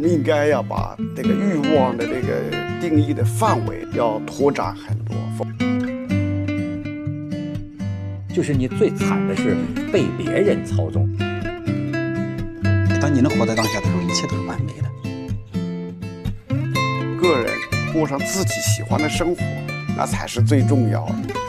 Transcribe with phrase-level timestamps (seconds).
[0.00, 2.48] 们应该要把这个欲望的这个
[2.80, 5.16] 定义的范围要拓展很多。
[8.32, 9.56] 就是你最惨的是
[9.92, 11.04] 被别人操纵。
[13.02, 16.56] 当你能活在当下的时候，一切都是完美的。
[17.20, 17.52] 个人
[17.92, 19.42] 过上自己喜欢的生活，
[19.96, 21.47] 那才是最重要的。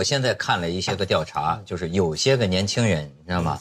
[0.00, 3.60] 我现在看了一些个调查，就是有些个年轻人，你知道吗？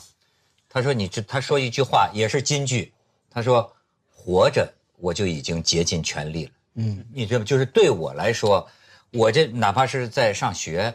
[0.70, 2.94] 他说你这，他说一句话也是金句，
[3.30, 3.70] 他说
[4.16, 6.52] 活着我就已经竭尽全力了。
[6.76, 7.46] 嗯，你知道吗？
[7.46, 8.66] 就是对我来说，
[9.12, 10.94] 我这哪怕是在上学，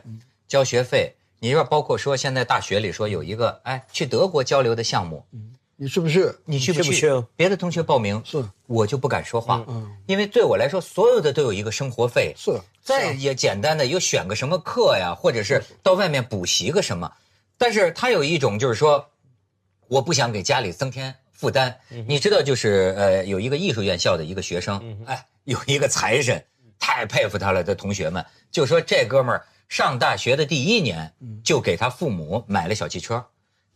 [0.48, 5.26] 交学费，你说包括说现在大学里说有一个哎去德国交流的项目。
[5.76, 6.24] 你去不去？
[6.44, 7.10] 你去不去？
[7.36, 17.10] 别的同学报名，是我就不敢说话，嗯，因为对我来说，所有的都有一个生活费，是，再也简单的又选个什么课呀，或者是到外面补习个什么，
[17.58, 19.04] 但是他有一种就是说，
[19.88, 26.42] 我不想给家里增添负担，你知道，就是呃，有一个艺术院校的一个学生，哎，有一个财神，
[26.78, 33.24] 太佩服他了的同学们，就说这哥们儿上大学的第一年，就给他父母买了小汽车。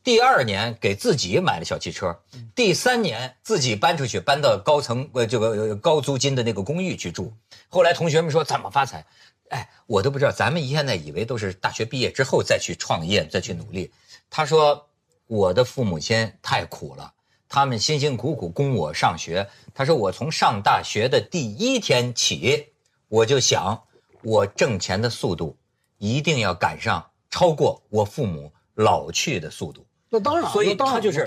[0.04, 2.18] 第二年给自己买了小汽车，
[2.54, 7.32] 第三年自己搬出去，搬到高层呃这个高租金的那个公寓去住。
[7.68, 9.04] 后来同学们说怎么发财？
[9.50, 10.30] 哎，我都不知道。
[10.30, 13.90] 咱们现在以为都是大学毕业之后再去创业再去努力。
[14.30, 14.86] 他说
[15.26, 17.12] 我的父母亲太苦了，
[17.48, 19.46] 他们辛辛苦苦供我上学。
[19.74, 22.68] 他说我从上大学的第一天起，
[23.08, 23.82] 我就想
[24.22, 25.56] 我挣钱的速度
[25.98, 29.84] 一定要赶上超过我父母老去的速度。
[30.10, 31.22] 那当然，所以他就是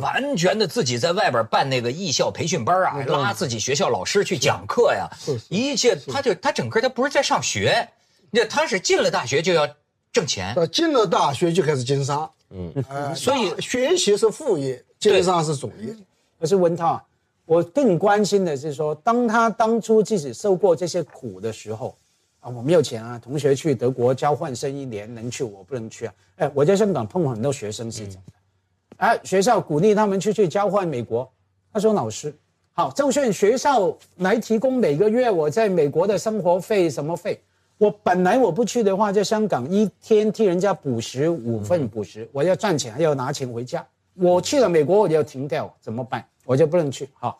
[0.00, 5.08] 完全的自己在外边办那个艺校培训班啊，拉自己学校老师去讲课呀，
[5.48, 7.88] 一切他就他整个他不是在上学，
[8.30, 9.66] 那他是进了大学就要
[10.12, 15.96] 挣钱，进了大学就开始经商，嗯，所以学习是副业，经商是主业。
[16.38, 17.02] 可是文涛，
[17.46, 21.94] 我更关心的是说，当他当初自己受过这些苦的时候。
[22.48, 23.18] 我没有钱啊！
[23.22, 26.14] 同学去德国交换生一年能去，我不能去啊！
[26.36, 28.32] 哎，我在香港碰很多学生是这样的，
[28.96, 31.28] 哎，学校鼓励他们去去交换美国。
[31.72, 32.34] 他说：“老师，
[32.72, 37.38] 好，就算学校来提供每个月我在美国的生活费什么费，
[37.76, 43.86] 我本来我不去的话，在香港一天替人家补食五份补食，我要赚钱，要拿钱回家。
[44.14, 46.24] 我去了美国，我就要停掉，怎么办？
[46.46, 47.08] 我就不能去。
[47.14, 47.38] 好，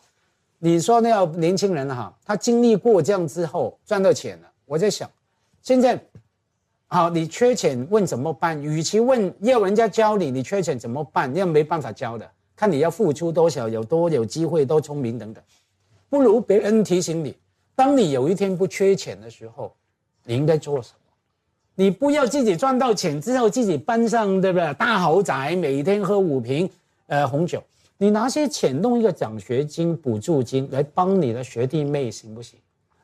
[0.59, 5.09] 你说那要年轻人哈，他经历过这样之后，赚到钱了。”我在想，
[5.63, 5.99] 现在，
[6.85, 8.61] 好，你缺钱，问怎么办？
[8.61, 15.43] 与其问要人家教你，你缺钱怎么办，要没办法教的，看你要付出多少，有多有机会，多聪明等等，
[16.07, 17.35] 不如别人提醒你，
[17.75, 19.73] 当你有一天不缺钱的时候，
[20.25, 21.11] 你应该做什么？
[21.73, 24.71] 你不要自己赚到钱之后自己搬上对不对？
[24.75, 26.69] 大豪宅，每天喝五瓶
[27.07, 27.63] 呃红酒，
[27.97, 32.59] 你拿些钱弄一个奖学金、补助金来帮你的学弟妹，行不行？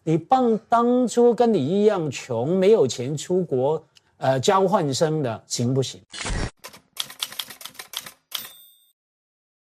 [0.08, 3.84] 你帮当初跟你一样穷、没有钱出国，
[4.18, 6.00] 呃，交换生的行不行？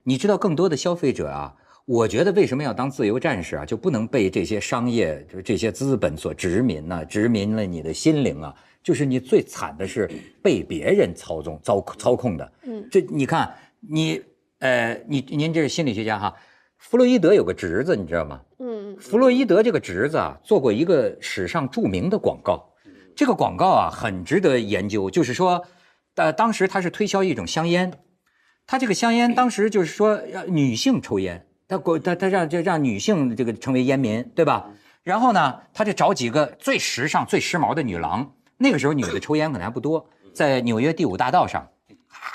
[0.02, 1.54] 你知道更多的消费者啊，
[1.84, 3.66] 我觉得为什么要当自由战士啊？
[3.66, 7.04] 就不能被这些商业就是这些资本所殖民呢？
[7.04, 10.10] 殖民了你的心灵啊，就是你最惨的是
[10.42, 12.52] 被别人操纵、操操控的。
[12.62, 14.18] 嗯，这你看你，
[14.60, 16.34] 呃，你您这是心理学家哈。
[16.82, 18.40] 弗洛伊德有个侄子，你知道吗？
[18.58, 22.68] 嗯，弗洛伊德这个侄子啊，做过一个史上著名的广告，
[23.14, 25.08] 这个广告啊很值得研究。
[25.08, 25.64] 就是说，
[26.16, 27.92] 呃，当时他是推销一种香烟，
[28.66, 34.68] 他这个香烟当时就是说让女性抽烟，他过他他让这让女性这个成为烟民，对吧？
[35.04, 40.04] 然后呢，他就找几个最时尚、最时髦的女郎，那个时候女的抽烟可能还不多，
[40.34, 41.64] 在纽约第五大道上。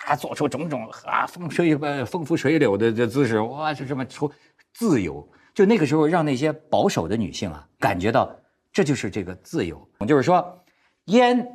[0.06, 4.29] 啊，做出种种啊风吹呃风拂水柳的这姿势，哇，就这么出
[4.73, 5.27] 自由。
[5.53, 8.33] 就那个时候，让那些保守的女性啊，感觉到
[8.71, 9.88] 这就是这个自由。
[10.07, 10.63] 就是说，
[11.06, 11.45] 烟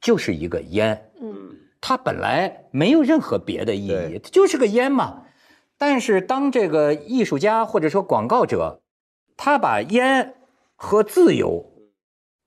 [0.00, 1.34] 就是一个烟，嗯，
[1.80, 5.22] 它本来没有任何别的意义，就是个烟嘛。
[5.76, 8.80] 但是当这个艺术家或者说广告者，
[9.36, 10.34] 他把烟
[10.76, 11.64] 和自由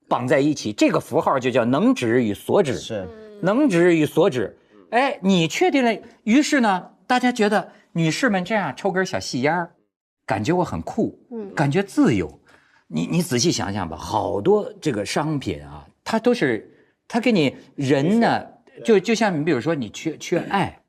[0.08, 3.06] 绑在一起，这个符号就叫能指与所指，是
[3.42, 4.58] 能指与所指。
[4.92, 5.96] 哎，你确定了？
[6.24, 9.70] 于是呢，大家觉得女士们这样抽根小细烟儿，
[10.26, 12.40] 感觉我很酷，嗯，感觉自由。
[12.88, 16.72] 你你仔细想想吧，好多这个商品啊，它都是
[17.08, 18.46] 它给你人呢，
[18.86, 20.82] 就就像你比如说你缺缺爱，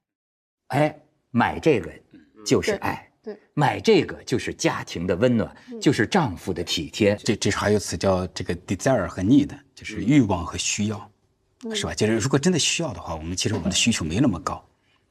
[0.69, 0.97] 哎，
[1.33, 1.91] 买这个
[2.47, 5.53] 就是爱，对，买这个就是家庭的温暖，
[5.83, 7.17] 就是丈夫的体贴。
[7.17, 11.11] 这这还有词叫这个 desire 和 need，就是欲望和需要。
[11.75, 11.95] 是吧？
[11.95, 14.63] 就是如果真的需要的话，我们其实我们的需求没那么高，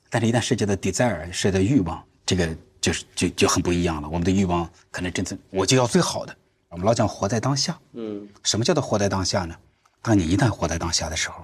[0.10, 2.50] 但是，一旦涉及到 desire，涉及到欲望，这个
[2.80, 4.08] 就是就就很不一样了。
[4.08, 6.36] 我们的欲望可能真正我就要最好的。
[6.70, 9.56] 我们老讲活在当下，嗯，什么叫做活在当下呢？
[10.02, 11.44] 当你一旦活在当下的时候，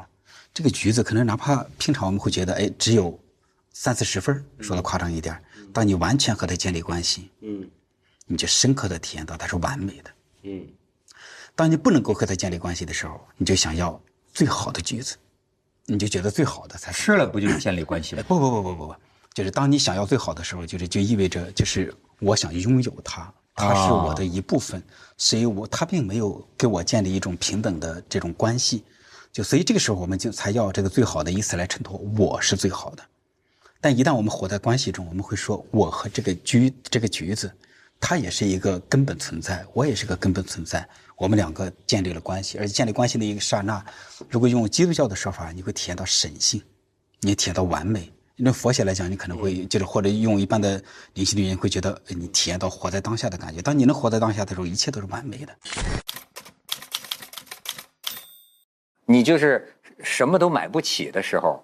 [0.53, 3.17] 这个橘子可能哪怕平常我们会觉得，哎，只有
[3.73, 5.37] 三四十分，说的夸张一点。
[5.73, 7.69] 当你完全和它建立关系，嗯，
[8.25, 10.11] 你就深刻的体验到它是完美的，
[10.43, 10.65] 嗯。
[11.55, 13.99] 当你不能够和它建立关系的时候，你就想要。
[14.33, 15.15] 最好的橘子，
[15.85, 18.23] 你就觉得最好的才吃了，不就建立关系了？
[18.23, 18.95] 不不不不不不，
[19.33, 24.81] 就是当你想要最好的时候，就是就意味着就是我想拥有它，它是我的一部分，
[25.17, 28.83] 所以我它并没有给我建立一种平等的这种关系，
[29.31, 33.03] 就所以这个时候我们就才要这个最好的意思来衬托我是最好的，
[33.79, 37.49] 但一旦我们活在关系中，我们会说我和这个橘这个橘子。
[38.05, 40.85] 它也是一个根本存在，我也是个根本存在。
[41.15, 43.81] 我们两个建立了关系，而且建立关系的一个刹那，
[44.29, 46.61] 如果用基督教的说法，你会体验到神性，
[47.21, 48.11] 你体验到完美。
[48.35, 50.83] 用佛学来讲，你可能会就是或者用一般的
[51.13, 53.61] 灵性的人会觉得，你体验到活在当下的感觉。
[53.61, 55.55] 当你能活在当下的时候，一切都是完美的。
[59.05, 61.63] 你就是什么都买不起的时候，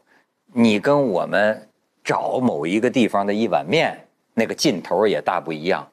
[0.53, 1.67] 你跟我们
[2.01, 3.99] 找某一个地方的一碗面，
[4.33, 5.85] 那个劲头也大不一样。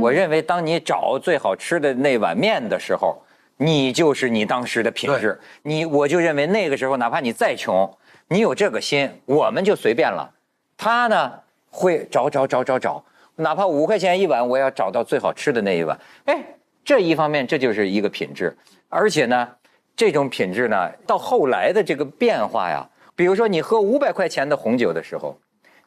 [0.00, 3.16] 我认为，当你找最好吃的那碗面的时候，
[3.56, 5.38] 你就是你当时的品质。
[5.62, 7.90] 你，我就认为那个时候，哪怕你再穷，
[8.28, 10.30] 你有这个心，我们就随便了。
[10.76, 11.32] 他呢，
[11.70, 13.02] 会找找找找找，
[13.36, 15.98] 哪怕五块钱一碗，我要找到最好吃的那一碗。
[16.26, 16.42] 哎，
[16.84, 18.54] 这一方面，这就是一个品质。
[18.90, 19.48] 而且呢，
[19.96, 22.86] 这种品质呢，到后来的这个变化呀，
[23.16, 25.38] 比如说你喝五百块钱的红酒的时候，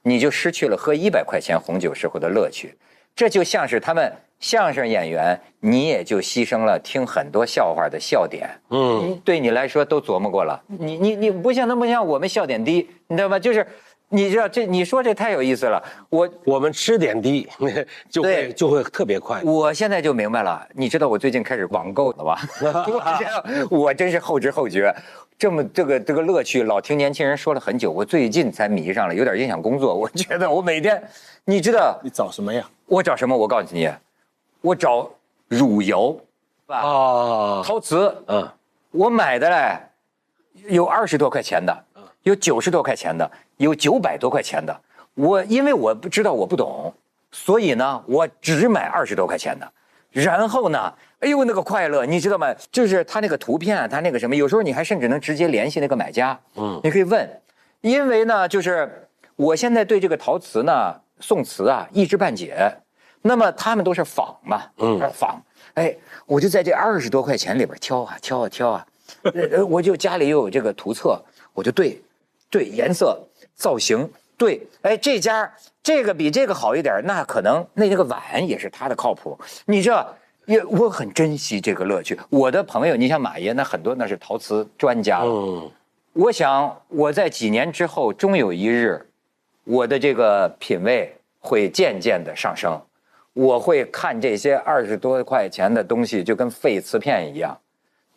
[0.01, 2.75] 你就失去了喝一百块钱红酒时候的乐趣。
[3.15, 13.39] 这就像是他们相声演员，你也就牺牲了听很多笑话的笑点，嗯，对你来说都琢磨过了，你你你不像，不像我们笑点低，你知道吗？
[13.39, 13.65] 就是。
[14.13, 14.63] 你知道这？
[14.67, 15.81] 你说这太有意思了。
[16.07, 17.49] 我我们吃点滴
[18.11, 19.41] 就会就会特别快。
[19.43, 20.61] 我现在就明白了。
[20.71, 22.39] 你知道我最近开始网购了吧？
[23.71, 24.95] 我真是后知后觉。
[25.35, 29.91] 这么这个这个乐趣，老听年轻人说了很久，我最近才迷上了，有点影响工作。
[29.95, 31.01] 我觉得我每天，
[31.43, 32.63] 你知道你找什么呀？
[32.85, 33.35] 我找什么？
[33.35, 33.89] 我告诉你，
[34.61, 35.09] 我找
[35.47, 36.15] 汝窑，
[36.67, 38.15] 啊，陶瓷。
[38.27, 38.47] 嗯，
[38.91, 39.75] 我买的嘞，
[40.71, 41.75] 有二十多块钱的。
[42.23, 44.75] 有九十多块钱的，有九百多块钱的。
[45.13, 46.91] 我因为我不知道我不懂，
[47.31, 49.69] 所以呢，我只买二十多块钱的。
[50.09, 52.53] 然后呢，哎呦那个快乐，你知道吗？
[52.71, 56.39] 就是他那个图片，他那个什么，有时候你还甚至能直接联系那个买家。
[56.55, 57.29] 嗯，你可以问，
[57.81, 62.55] 因为呢，就是我现在对这个陶瓷呢，宋瓷啊，一知半解。
[63.21, 65.41] 那么他们都是仿嘛，嗯，仿。
[65.75, 68.87] 哎，我就在这二十多块钱里边挑啊挑啊挑啊，
[69.51, 71.21] 呃，我就家里又有这个图册，
[71.53, 72.01] 我就对。
[72.53, 73.19] 对颜色
[73.55, 74.07] 造型
[74.37, 75.51] 对，哎，这家
[75.81, 79.37] 这个比这个好一点，那可能那那个碗也是他的靠谱。
[79.65, 80.05] 你这，
[80.45, 82.19] 也我很珍惜这个乐趣。
[82.29, 85.21] 我的朋友，你像马爷，那很多那是陶瓷专家。
[85.23, 85.69] 嗯，
[86.13, 88.99] 我想我在几年之后，终有一日，
[89.63, 92.79] 我的这个品味会渐渐的上升，
[93.33, 97.57] 我会看这些二十多块钱的东西，就跟废瓷片一样。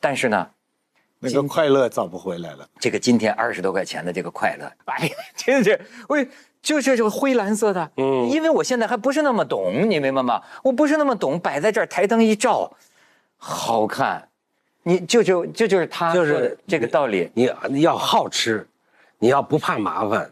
[0.00, 0.46] 但是呢。
[1.18, 2.68] 那个快乐找不回来了。
[2.78, 6.18] 这个今天二十多块钱的这个快乐，哎呀， 真是我
[6.62, 10.40] 就是这个灰蓝色的，嗯，因为我现在还不是那么懂，你明白吗？
[10.62, 12.70] 我不是那么懂，摆在这儿台灯一照，
[13.36, 14.26] 好看。
[14.82, 17.28] 你就就这就是他就是这个道理。
[17.34, 18.64] 你要好吃，
[19.18, 20.30] 你要不怕麻烦，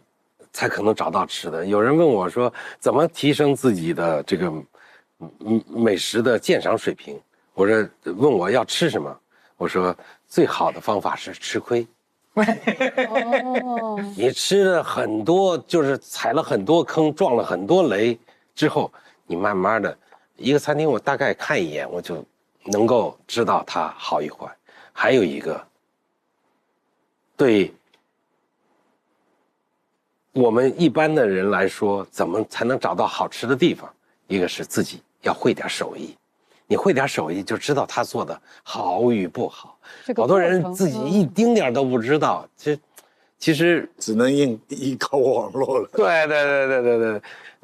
[0.53, 1.65] 才可能找到吃的。
[1.65, 4.53] 有人问我说怎么提升自己的这个
[5.39, 7.19] 嗯美食的鉴赏水平？
[7.53, 9.19] 我说问我要吃什么？
[9.57, 9.93] 我说。
[10.27, 11.85] 最好的方法是吃亏，
[14.15, 18.17] 你吃了很多，就是踩了很多坑，撞了很多雷，
[18.53, 18.91] 之后
[19.27, 19.97] 你慢慢的，
[20.35, 22.23] 一个餐厅我大概看一眼，我就
[22.65, 24.47] 能够知道它好与坏。
[24.91, 25.67] 还有一个，
[27.35, 27.73] 对
[30.31, 33.91] 我们一般的人来说，怎么才能找到好吃的地方？
[34.27, 36.15] 一个是自己要会点手艺。
[36.67, 39.77] 你会点手艺，就知道他做的好与不好。
[40.17, 42.47] 好多人自己一丁点都不知道。
[42.57, 42.77] 这
[43.37, 45.89] 其实只能依依靠网络了。
[45.93, 47.21] 对对对对对对，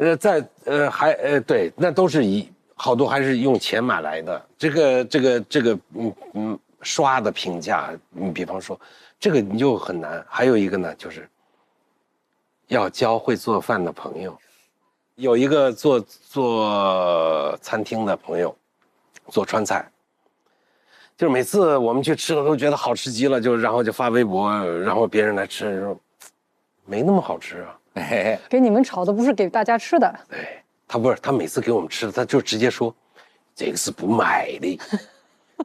[0.10, 4.46] 呃，在呃还呃对，那都是以好多还是用钱买来的。
[4.58, 8.79] 这个这个这个，嗯嗯，刷的评价，你比方说
[9.20, 10.24] 这个你就很难。
[10.29, 11.27] 还有一个呢，就是
[12.67, 14.38] 要交会做饭的朋友。
[15.15, 18.55] 有一个做做餐厅的朋友。
[19.32, 19.90] 做川菜，
[21.18, 25.98] 就是每次我们去吃的都觉得好吃极了，就然后就发微博，然后别人来吃说，
[26.86, 27.76] 没那么好吃啊。
[28.50, 30.14] 给你们炒的不是给大家吃的。
[30.30, 32.94] 对，他不是他每次给我们吃的，他就直接说，
[33.56, 34.80] 这个是不卖的，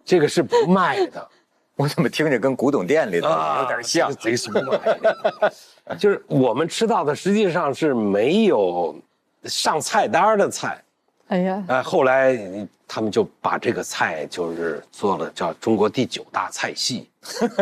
[0.04, 1.28] 这个是不卖的。
[1.76, 4.10] 我怎么听着跟古董店里的有点像？
[4.14, 5.54] 贼的，
[5.98, 8.96] 就是我们吃到的实际上是没有
[9.44, 10.82] 上菜单的菜。
[11.26, 12.68] 哎呀，哎，后来。
[12.88, 17.10] 他们就把这个菜就是做了，叫中国第九大菜系，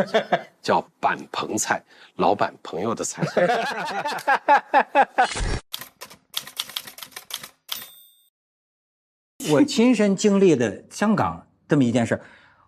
[0.60, 1.82] 叫板棚菜，
[2.16, 3.22] 老板朋友的菜。
[9.50, 12.18] 我亲身经历的香港这么一件事，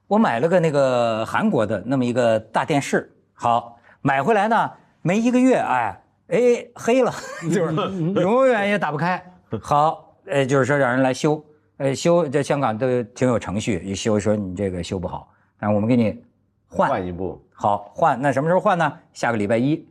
[0.07, 4.71] 我买了个那个韩国的那么一个大电视，好买回来呢
[5.03, 7.13] 没一个月，哎哎黑了，
[7.51, 9.23] 就是永远也打不开。
[9.63, 11.43] 好，呃，就是说让人来修。
[11.79, 15.29] 呃，修这香港都挺有程序，一修说你这个修不好，
[15.59, 16.25] 那我们给你
[16.69, 18.21] 换换一部，好换。
[18.21, 18.91] 那什么时候换呢？
[19.13, 19.87] 下个礼拜一，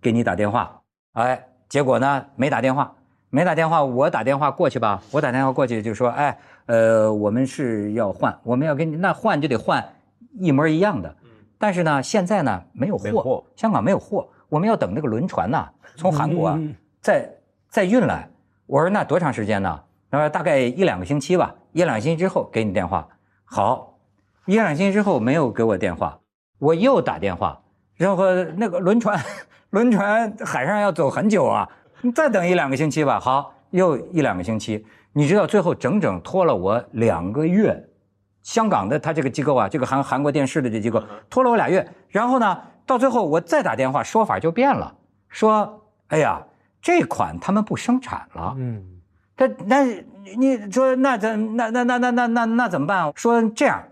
[0.00, 0.78] 给你打电话。
[1.14, 2.94] 哎，结果呢，没打电话，
[3.30, 5.02] 没打电话，我打电话过去吧。
[5.10, 9.82] 我打电话过去就说，哎，呃，我们是要换，我们要给你，那换就得换
[10.38, 11.14] 一模一样的。
[11.56, 16.58] 但是呢，现在呢没有货，香港没有货，我们要等那个轮船呢，从韩国
[17.00, 17.30] 再
[17.70, 18.28] 再运来。
[18.66, 19.80] 我说那多长时间呢？
[20.12, 23.08] 然后大概一两个星期吧，一两星期之后给你电话。
[23.46, 23.96] 好，
[24.44, 26.18] 一两星期之后没有给我电话，
[26.58, 27.58] 我又打电话。
[27.94, 29.18] 然后那个轮船，
[29.70, 31.66] 轮船海上要走很久啊，
[32.02, 33.18] 你再等一两个星期吧。
[33.18, 37.88] 好，又一两个星期，你知道最后整整拖了我两个月。
[38.42, 41.88] 香港的他这个机构啊，这个韩韩国电视的这机构拖了我俩月。
[42.10, 44.94] 然后呢，到最后我再打电话，说法就变了，
[45.30, 46.42] 说哎呀，
[46.82, 48.54] 这款他们不生产了。
[48.58, 48.91] 嗯。
[49.36, 49.82] 他那，
[50.36, 53.10] 你说那怎那那那那那那那怎么办？
[53.16, 53.82] 说这样，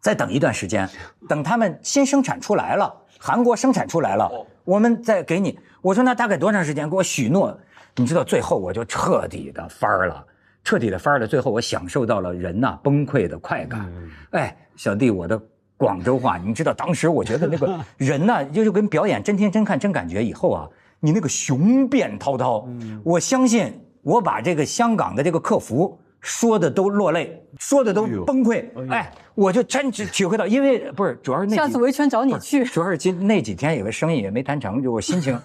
[0.00, 0.88] 再等一段时间，
[1.28, 4.30] 等他们先生产出来了，韩国生产出来了，
[4.64, 5.58] 我们再给你。
[5.82, 6.88] 我说那大概多长时间？
[6.88, 7.56] 给我许诺。
[7.96, 10.24] 你知道最后我就彻底的翻儿了，
[10.62, 11.26] 彻底的翻了。
[11.26, 13.84] 最后我享受到了人呐崩溃的快感。
[14.30, 15.38] 哎，小弟，我的
[15.76, 20.68] 广州话，你知道当时我觉得那个 人呐，就就跟表演真听真看真感觉以后啊，
[21.00, 22.66] 你那个雄辩滔滔，
[23.02, 23.74] 我相信。
[24.02, 31.56] 我把这个香港的这个客服说的都落泪，说的都崩溃，哎，我就真只体会到，因为不是主要是那。
[31.56, 32.62] 下次维权找你去。
[32.62, 35.38] 主要是今那几天有个生意也没谈成就，我心情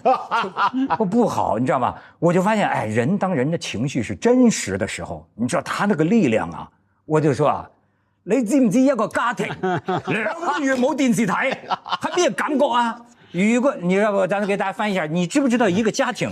[0.98, 1.96] 不 不好，你知道吧？
[2.18, 6.68] 我就发现，哎，人当人的情绪是真实的时候，你知道他那个力量啊！
[7.06, 7.70] 我就说啊，
[8.24, 9.46] 你知不知一个家庭
[10.04, 11.50] 两个月冇电视台，
[12.14, 13.00] 系没个感觉啊？
[13.32, 14.26] 如果你知道不？
[14.26, 16.30] 咱给大家翻译一下，你知不知道一个家庭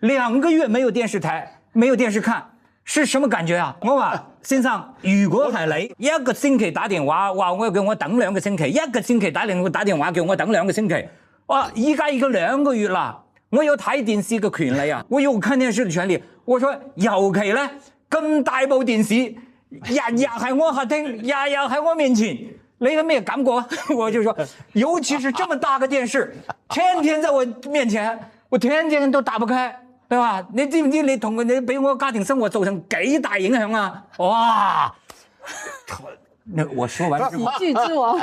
[0.00, 1.54] 两个月没有电视台？
[1.78, 2.44] 没有电视看，
[2.82, 3.72] 是什么感觉啊？
[3.82, 5.56] 我话先生，如果系
[5.96, 11.08] 你一个星期打电话，话我要叫我等两个星期，一个星期打话打电话叫我等两个星期，
[11.46, 11.70] 哇！
[11.74, 13.16] 依家已经两个月啦，
[13.50, 16.20] 我有睇电视嘅权利啊， 我有看电视嘅权利。
[16.44, 17.70] 我说尤其咧
[18.10, 19.14] 咁大部电视，
[19.70, 22.36] 日日喺我客厅，日日喺我面前，
[22.78, 23.64] 你系咩感觉啊？
[23.96, 24.36] 我就说，
[24.72, 26.34] 尤其是这么大个电视，
[26.70, 28.18] 天天在我面前，
[28.48, 29.82] 我天天都打不开。
[30.08, 30.42] 对吧？
[30.54, 34.02] 你知唔知你同佢你俾我家庭生活造成几大影响啊？
[34.16, 34.94] 哇！
[36.44, 38.18] 那我说完之話，喜剧之王，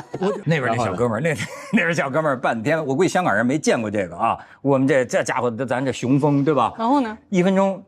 [0.45, 1.31] 那边那小哥儿，那
[1.71, 4.35] 那边小哥儿半天，我估计香港人没见过这个啊。
[4.63, 6.73] 我们这这家伙，咱这雄风对吧？
[6.75, 7.15] 然后呢？
[7.29, 7.83] 一分钟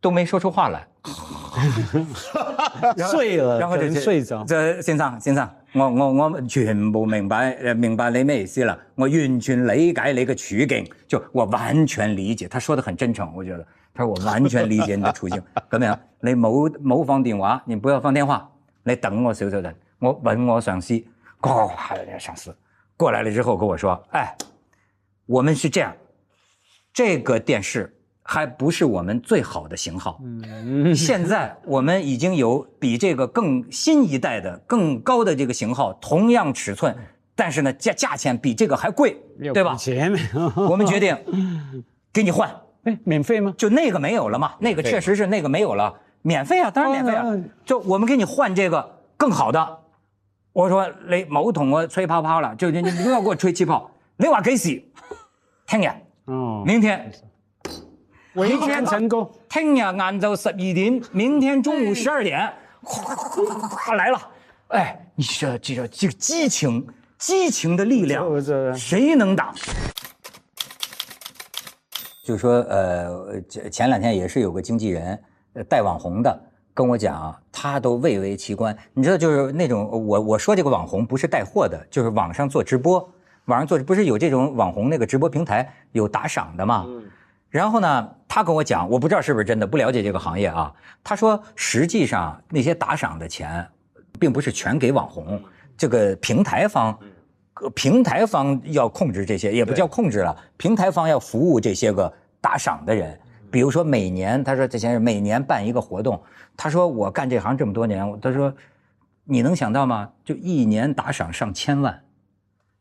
[0.00, 0.86] 都没说出话来，
[3.10, 4.44] 睡了，然后就睡着。
[4.46, 8.76] 这心脏，心脏，我我我全部明白，明白你咩意思啦！
[8.96, 12.48] 我完全理解你嘅处境，就我完全理解。
[12.48, 15.40] 他说得很真诚，我觉得，他说我完全理解你的处境。
[15.70, 17.62] 咁样，你冇冇放电话？
[17.66, 18.50] 你不要放电话，
[18.82, 21.00] 你等我少少阵，我揾我上司，
[21.38, 22.54] 哗哗哗，上司
[22.96, 24.36] 过来了之后，跟我说：，哎，
[25.26, 25.94] 我们是这样，
[26.92, 27.94] 这个电视。
[28.32, 30.20] 还不是我们最好的型号。
[30.22, 36.94] 嗯，现在我们已经有比这个更新一代的、更高的这个型号，同样尺寸，
[37.34, 39.20] 但是呢价价钱比这个还贵，
[39.52, 39.74] 对吧？
[39.74, 40.14] 钱
[40.70, 41.16] 我们决定
[42.12, 42.48] 给你换。
[42.84, 43.52] 哎，免费吗？
[43.58, 44.52] 就那个没有了嘛？
[44.60, 47.24] 那个确实是那个没有了，免费啊，当然免费啊。
[47.64, 49.78] 就我们给你换这个更好的。
[50.52, 54.88] 我说雷某桶我吹泡泡了，就你你不要给我吹气泡，雷瓦给洗，
[55.66, 56.00] 听见？
[56.64, 57.10] 明天。
[58.34, 59.28] 维权成功！
[59.48, 62.50] 听日晏昼十二点，明天中午十二点，
[62.82, 64.18] 哗哗哗来了！
[64.68, 66.86] 哎，你说这这这激情，
[67.18, 68.24] 激情的力量，
[68.76, 69.52] 谁能挡？
[72.24, 75.20] 就是说呃，前前两天也是有个经纪人，
[75.54, 76.40] 呃，带网红的，
[76.72, 78.76] 跟我讲，他都蔚为奇观。
[78.92, 82.96] 你知道，就是那种我我说这个网红不是带货的，就是网上做直播，
[83.46, 86.84] 网上做不是有这种网红那个直播平台有打赏的吗？
[86.86, 87.02] 嗯。
[87.50, 90.72] 然后呢，他跟我讲，我不知道是不是真的，不了解这个行业啊。
[91.02, 93.66] 他说，实际上那些打赏的钱，
[94.20, 95.42] 并不是全给网红，
[95.76, 96.96] 这个平台方，
[97.74, 103.18] 平台方要控制这些，也不叫控制了，平台方要服务这些个打赏的人。
[103.50, 106.22] 比如说每年，他说这先生每年办一个活动，
[106.56, 108.54] 他说我干这行这么多年，他说
[109.24, 110.08] 你能想到吗？
[110.24, 112.00] 就一年打赏上千万。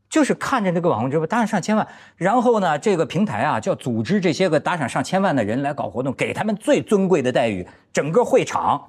[0.09, 1.87] 就是看着那个网红直播打赏上千万，
[2.17, 7.65] 然后呢，这个平台啊，叫组织这些个打赏上千万的人来搞活动，给他们最尊贵的待遇。
[7.93, 8.83] 整个会场，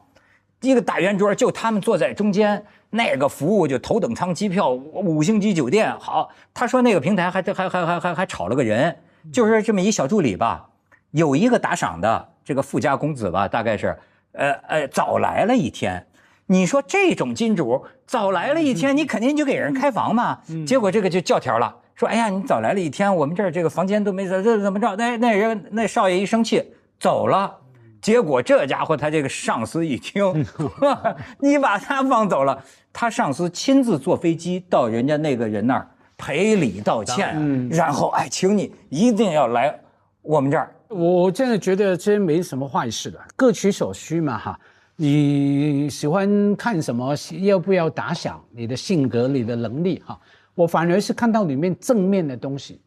[0.62, 5.92] 一个大圆桌，就他们坐在中间，那个服务就头等舱机票、五星级酒店。
[6.00, 8.96] 好，他说那个平台还还还还还还还炒了个人，
[9.30, 10.66] 就是这么一小助理吧，
[11.10, 13.94] 有一个打赏的这个富家公子吧，大概是，
[14.32, 16.02] 呃呃，早来了一天。
[16.50, 20.36] 你说这种金主早来了一天，你肯定就给人开房嘛。
[20.66, 24.96] 结果这个就教条了，说哎呀，你早来了一天，我们这儿这个房间都没怎怎怎么着。
[24.96, 26.60] 那那人那少爷一生气
[26.98, 27.56] 走了，
[28.02, 30.44] 结果这家伙他这个上司一听，
[31.38, 32.60] 你把他放走了，
[32.92, 35.86] 他上司亲自坐飞机到人家那个人那儿
[36.18, 39.78] 赔礼道歉，然后哎，请你一定要来
[40.20, 40.74] 我们这儿。
[40.88, 44.58] 我真的觉得这没什么坏事的，各取所需嘛哈。
[45.02, 47.14] 你喜欢看什么？
[47.40, 49.98] 要不要打响你的性格、你的能力？
[50.04, 50.20] 哈，
[50.54, 52.78] 我反而是看到里面正面的东西，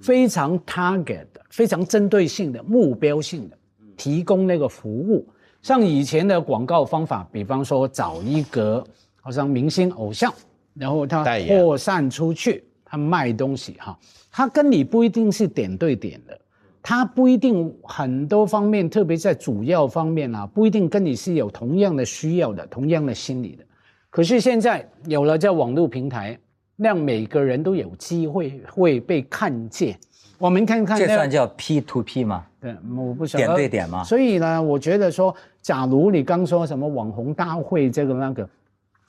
[0.00, 3.56] 非常 target 的、非常针对性的目标性的
[3.96, 5.24] 提供那个服务。
[5.62, 8.82] 像以前的广告方法，比方说找一个
[9.22, 10.32] 好像明星偶像，
[10.74, 13.76] 然后他扩散出去，他卖东西。
[13.78, 13.96] 哈，
[14.32, 16.39] 他跟你不一定是点对点的。
[16.82, 23.64] 他不一定很多方面，特别在主要方面啊，不一定跟你是有同样的需要的、同样的心理的。
[24.08, 26.36] 可是现在有了这网络平台，
[26.76, 29.96] 让每个人都有机会会被看见。
[30.38, 32.46] 我们看看这算叫 P to P 吗？
[32.58, 34.02] 对，我不晓得点对点吗？
[34.02, 38.48] 所以呢，我觉得说，假如你刚说什么网红大会这个那个，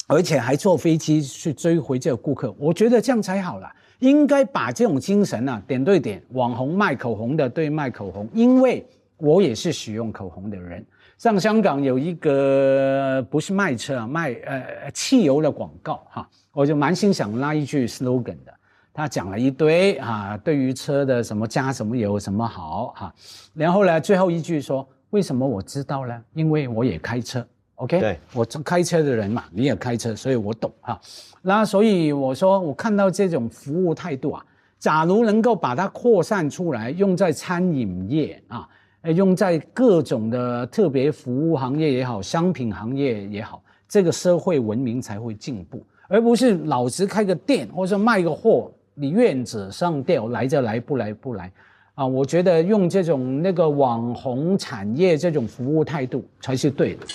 [0.07, 3.67] 而且还坐飞机去追回这个顾客，我觉得这样才好了。
[4.01, 8.83] 应该把这种精神呢，点对点，网红卖口红的对卖口红，因为
[9.17, 10.83] 我也是使用口红的人。
[11.19, 18.51] 像香港有一个不是卖车啊，卖呃汽油的广告哈，我就蛮心想拉一句 slogan 的，
[18.91, 23.13] 他讲了一堆啊，对于车的什么加什么油什么好哈，
[23.53, 26.23] 然后呢最后一句说为什么我知道呢？
[26.33, 27.45] 因为我也开车。
[27.81, 30.99] OK，对我开车的人嘛，你也开车，所以我懂哈。
[31.41, 34.45] 那所以我说，我看到这种服务态度啊，
[34.77, 38.67] 假如能够把它扩散出来，用在餐饮业啊，
[39.15, 51.51] 用在各种的特别服务行业也好，商品行业也好，这个社会文明才会进步，而不是老是开个店或者卖个货，你院子上吊来就来，不来不来。
[51.95, 57.07] 啊，我觉得用这种那个网红产业这种服务态度才是对的。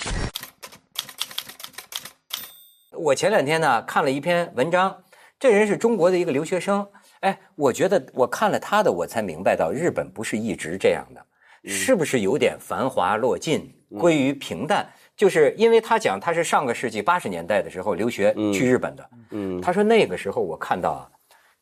[3.09, 5.05] 我前两天呢看了一篇文章，
[5.39, 6.85] 这人是中国的一个留学生。
[7.21, 11.25] 哎，我觉得我看了他的，我才明白到日本不是一直这样的，
[11.71, 14.85] 是不是有点繁华落尽，归于平淡？
[15.17, 18.93] 就是因为他讲他是上个世纪八十年代的时候留学去日本，
[19.31, 21.07] 嗯，他说那个时候我看到啊，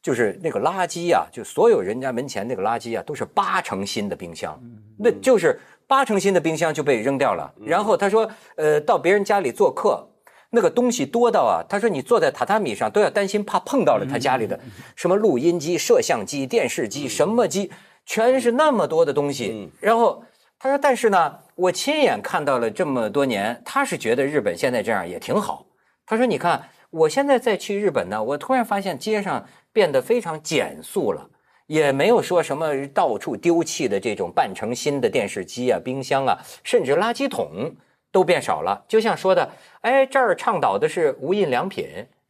[0.02, 4.58] 就是那个垃圾啊，就所有人家门前那个垃圾啊，都是八成新的冰箱，
[4.98, 7.52] 那就是八成新的冰箱就被扔掉了。
[7.62, 10.08] 然后他说，呃，到别人家里做客。
[10.54, 14.58] 那个东西多到啊，他说你坐在榻榻米上都要担心怕碰到了他家里的
[14.96, 17.70] 什么录音机、摄像机、电视机什么机，
[18.06, 19.70] 全是那么多的东西。
[19.80, 20.22] 然后
[20.58, 25.66] 他说，但是呢，我亲眼看到了这么多年，他是觉得日本现在这样也挺好。
[26.06, 31.28] 他说，你看我现在再去日本呢，我突然发现街上变得非常减速了，
[31.66, 37.74] 也没有说什么到处丢弃的这种半成新的电视机啊、冰箱啊，甚至垃圾桶。
[38.14, 39.50] 都变少了，就像说的，
[39.80, 41.84] 哎，这儿倡导的是无印良品，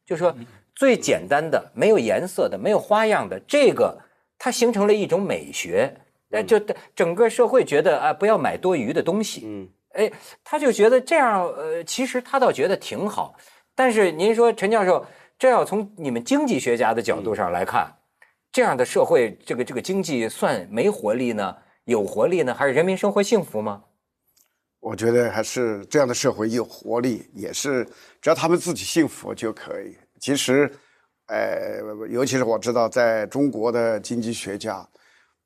[0.06, 0.34] 就说
[0.74, 3.98] 最简单的，没有颜色的，没有花样的这个，
[4.38, 5.94] 它形成了一种美学，
[6.30, 6.58] 哎，就
[6.96, 10.10] 整个社会觉得啊，不要买多余的东西，嗯，哎，
[10.42, 13.34] 他就觉得这样，呃，其实他倒觉得挺好。
[13.74, 15.04] 但是您说陈教授，
[15.38, 17.94] 这要从你们经济学家的角度上来看，
[18.50, 23.82] 这样的社会，这个这个经济算没活力呢，有活力呢，还是人民生活幸福吗？
[24.84, 27.86] 我觉得还是这样的社会有活力，也是
[28.20, 29.96] 只要他们自己幸福就可以。
[30.20, 30.70] 其实，
[31.28, 34.86] 呃，尤其是我知道，在中国的经济学家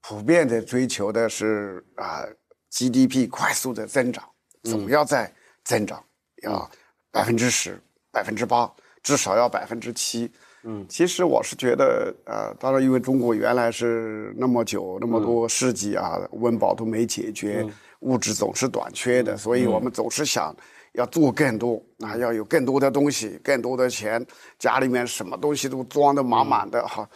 [0.02, 2.24] 普遍的追求的是啊
[2.72, 4.24] GDP 快速的增长，
[4.64, 6.04] 总要在增长，
[6.42, 6.68] 要
[7.12, 8.68] 百分之十、百分之八，
[9.04, 10.28] 至少要百分之七。
[10.64, 17.64] 嗯，其实我是觉得，呃，当然，因为中国原来是那么久那么多世纪啊，温饱都没解决。
[18.00, 20.54] 物质总是短缺的，所以我们总是想
[20.92, 24.24] 要做更多啊，要有更多的东西，更多的钱，
[24.58, 27.08] 家里面什么东西都装得满满的哈。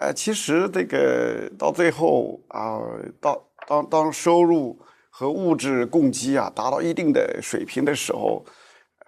[0.00, 2.80] 呃，其实这个到最后啊，
[3.20, 4.76] 到当当收入
[5.08, 8.44] 和物质供给啊达到一定的水平的时候，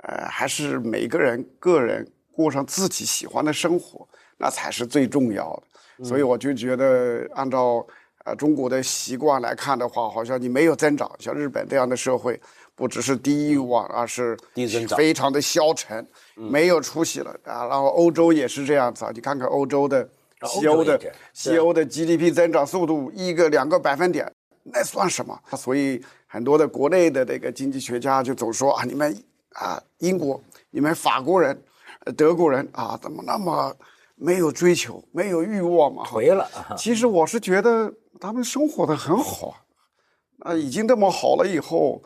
[0.05, 6.05] 呃，还是每个人个人过上自己喜欢的生活，那才是最重要的。
[6.05, 7.85] 所以我就觉得按照。
[8.27, 11.09] 啊，中国的习惯来看的话，好像你没有增长。
[11.21, 12.39] 像日本这样的社会，
[12.75, 17.65] 不只是低欲望，而是低增长，非常的消沉，没有出息了啊。
[17.67, 20.07] 然后欧洲也是这样子啊，你看看欧洲的
[20.45, 21.01] 西欧的
[21.33, 24.31] 西欧的 GDP 增长速度，一个两个百分点，
[24.65, 25.39] 那算什么？
[25.57, 29.17] 所以很多的国内的这个经济学家就总说啊，你们
[29.51, 31.57] 啊，英国，你们法国人、
[32.17, 33.73] 德国人啊，怎么那么？
[34.17, 36.03] 没有追求，没有欲望嘛？
[36.05, 36.49] 回了。
[36.77, 39.55] 其实我是觉得他们生活的很好，
[40.41, 42.03] 啊，已经这么好了以后，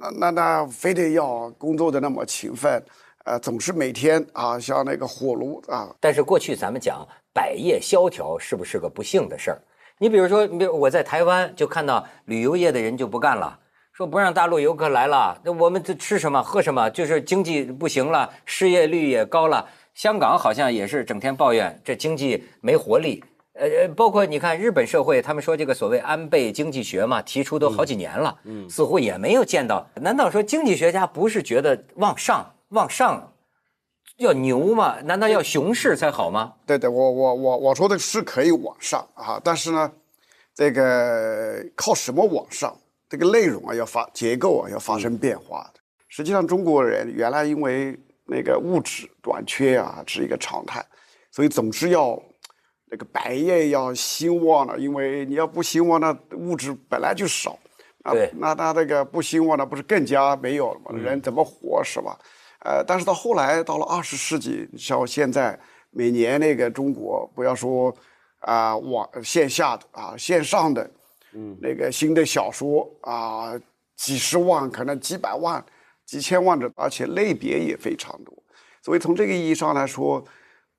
[0.00, 2.82] 那那那非得要工作的那么勤奋，
[3.26, 5.94] 呃，总是每天啊像那个火炉啊。
[6.00, 9.60] 但是过去咱们讲百业萧条是不是个不幸的事儿？
[9.98, 13.56] 你比如说，比如我在台湾就看到旅游业的人就不干了，
[13.92, 19.68] 说不让大陆游客来了，那我们这吃什么喝什么，就是经济不行了，失业率也高了。
[19.94, 23.22] 香港好像也是整天抱怨这经济没活力，
[23.54, 29.86] 呃呃，包括你看日本社会，他们说这个所谓安倍经济学嘛，提出都好几年了，嗯，似乎也没有见到。
[29.96, 33.30] 难道说经济学家不是觉得往上往上
[34.16, 34.96] 要牛吗？
[35.04, 36.54] 难道要熊市才好吗？
[36.66, 39.92] 对对，我我我我说的是可以往上啊，但是呢，
[40.54, 42.74] 这个靠什么往上？
[43.10, 45.80] 这个内容啊要发，结构啊要发生变化的。
[46.08, 47.94] 实际上，中国人原来因为。
[48.24, 50.84] 那个物质短缺啊是一个常态，
[51.30, 52.20] 所以总是要
[52.86, 57.52] 那个百业要兴旺了，因为你要不兴旺那物质本来就少，
[58.04, 60.96] 啊，那那那个不兴旺那不是更加没有了吗？
[60.96, 62.18] 人怎么活是吧？
[62.64, 65.58] 呃，但是到后来到了二十世纪，像现在
[65.90, 67.92] 每年那个中国，不要说
[68.40, 70.88] 啊网线下的啊线上的，
[71.32, 73.58] 嗯，那个新的小说啊
[73.96, 75.64] 几十万，可能几百万。
[76.12, 78.34] 几千万的，而且类别也非常多，
[78.82, 80.22] 所以从这个意义上来说，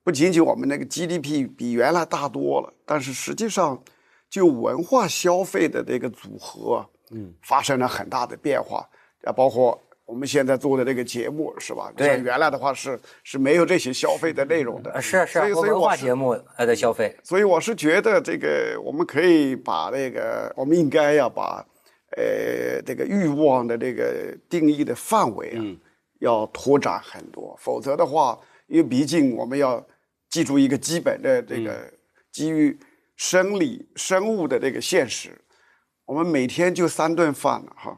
[0.03, 3.83] 不仅仅我们那个 GDP 比原来大多了，但是实际上，
[4.29, 8.87] 就文化消费的这个组合，嗯，发生了很大的变化，
[9.23, 11.91] 啊，包括我们现在做的这个节目是吧？
[11.97, 21.65] 对，原来的话是是没有这些消费的内容的，是是文化节目还的消费，所以我是觉得这个我们可以把那个，我们应该要把。
[22.15, 25.61] 呃，这个欲望的这个定义的范围啊，
[26.19, 27.55] 要拓展很多。
[27.59, 29.83] 否则的话，因为毕竟我们要
[30.29, 31.91] 记住一个基本的这个
[32.31, 32.77] 基于
[33.15, 35.31] 生理生物的这个现实，
[36.05, 37.97] 我们每天就三顿饭了哈。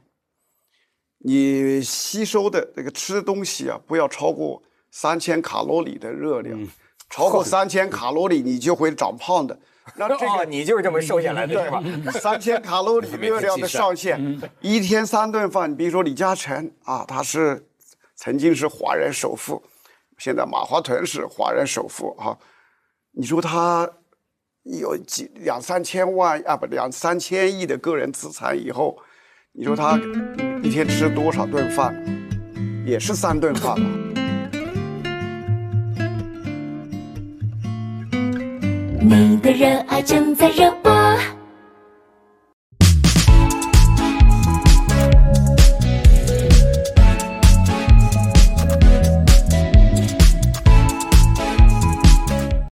[1.19, 6.65] 你吸收的这个吃东西啊，不要超过三千卡路里的热量，
[7.09, 9.59] 超过 三千卡路里你就会长胖的。
[9.93, 11.83] 那这个你就是这么瘦下来的对吧？
[12.19, 15.75] 三千卡路里热 量的上限，一天三顿饭。
[15.75, 17.63] 比如说李嘉诚啊，他是
[18.15, 19.61] 曾经是华人首富，
[20.17, 22.35] 现在马化腾是华人首富啊。
[23.11, 23.87] 你说他
[24.63, 26.57] 有几两三千万啊？
[26.57, 28.97] 不，两三千亿的个人资产以后，
[29.51, 29.99] 你说他
[30.63, 31.95] 一天吃多少顿饭？
[32.87, 33.75] 也是三顿饭。
[33.79, 34.21] 吧。
[39.07, 40.91] 你的热爱正在热播。